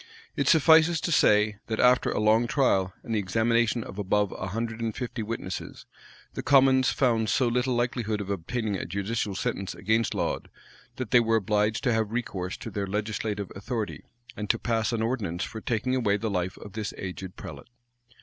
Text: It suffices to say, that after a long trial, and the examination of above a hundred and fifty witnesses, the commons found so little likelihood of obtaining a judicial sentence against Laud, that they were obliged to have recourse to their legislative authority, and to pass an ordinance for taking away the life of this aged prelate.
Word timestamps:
It 0.35 0.47
suffices 0.47 0.99
to 1.01 1.11
say, 1.11 1.57
that 1.67 1.79
after 1.79 2.09
a 2.09 2.19
long 2.19 2.47
trial, 2.47 2.91
and 3.03 3.13
the 3.13 3.19
examination 3.19 3.83
of 3.83 3.99
above 3.99 4.31
a 4.31 4.47
hundred 4.47 4.81
and 4.81 4.95
fifty 4.95 5.21
witnesses, 5.21 5.85
the 6.33 6.41
commons 6.41 6.89
found 6.89 7.29
so 7.29 7.47
little 7.47 7.75
likelihood 7.75 8.19
of 8.19 8.31
obtaining 8.31 8.75
a 8.77 8.85
judicial 8.87 9.35
sentence 9.35 9.75
against 9.75 10.15
Laud, 10.15 10.49
that 10.95 11.11
they 11.11 11.19
were 11.19 11.35
obliged 11.35 11.83
to 11.83 11.93
have 11.93 12.09
recourse 12.11 12.57
to 12.57 12.71
their 12.71 12.87
legislative 12.87 13.51
authority, 13.55 14.03
and 14.35 14.49
to 14.49 14.57
pass 14.57 14.91
an 14.91 15.03
ordinance 15.03 15.43
for 15.43 15.61
taking 15.61 15.95
away 15.95 16.17
the 16.17 16.31
life 16.31 16.57
of 16.57 16.73
this 16.73 16.95
aged 16.97 17.35
prelate. 17.35 17.67